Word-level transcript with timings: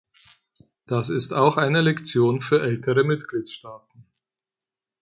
Das 0.87 1.09
ist 1.09 1.31
auch 1.31 1.57
eine 1.57 1.81
Lektion 1.81 2.41
für 2.41 2.63
ältere 2.63 3.03
Mitgliedstaaten. 3.03 4.07